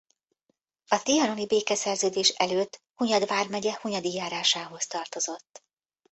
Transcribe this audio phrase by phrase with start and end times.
[0.87, 5.63] A trianoni békeszerződés előtt Hunyad vármegye Hunyadi járásához tartozott.